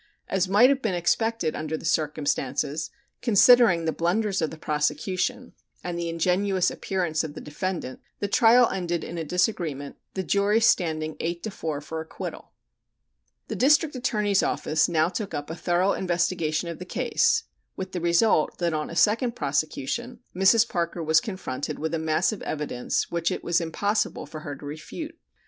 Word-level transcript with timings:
As 0.27 0.47
might 0.47 0.69
have 0.71 0.81
been 0.81 0.95
expected 0.95 1.55
under 1.55 1.77
the 1.77 1.85
circumstances, 1.85 2.89
considering 3.21 3.85
the 3.85 3.91
blunders 3.91 4.41
of 4.41 4.49
the 4.49 4.57
prosecution 4.57 5.53
and 5.83 5.95
the 5.95 6.09
ingenuous 6.09 6.71
appearance 6.71 7.23
of 7.23 7.35
the 7.35 7.39
defendant, 7.39 7.99
the 8.19 8.27
trial 8.27 8.67
ended 8.69 9.03
in 9.03 9.19
a 9.19 9.23
disagreement, 9.23 9.97
the 10.15 10.23
jury 10.23 10.59
standing 10.59 11.17
eight 11.19 11.43
to 11.43 11.51
four 11.51 11.81
for 11.81 12.01
acquittal. 12.01 12.51
The 13.47 13.55
District 13.55 13.95
Attorney's 13.95 14.41
office 14.41 14.89
now 14.89 15.07
took 15.07 15.35
up 15.35 15.51
a 15.51 15.55
thorough 15.55 15.93
investigation 15.93 16.67
of 16.67 16.79
the 16.79 16.83
case, 16.83 17.43
with 17.75 17.91
the 17.91 18.01
result 18.01 18.57
that 18.57 18.73
on 18.73 18.89
a 18.89 18.95
second 18.95 19.35
prosecution 19.35 20.19
Mrs. 20.35 20.67
Parker 20.67 21.03
was 21.03 21.21
confronted 21.21 21.77
with 21.77 21.93
a 21.93 21.99
mass 21.99 22.31
of 22.31 22.41
evidence 22.41 23.11
which 23.11 23.29
it 23.29 23.43
was 23.43 23.61
impossible 23.61 24.25
for 24.25 24.39
her 24.39 24.55
to 24.55 24.65
refute. 24.65 25.19